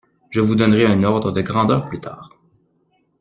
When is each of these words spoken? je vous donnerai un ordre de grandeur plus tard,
je 0.31 0.41
vous 0.41 0.55
donnerai 0.55 0.87
un 0.87 1.03
ordre 1.03 1.31
de 1.31 1.41
grandeur 1.43 1.87
plus 1.87 1.99
tard, 1.99 2.31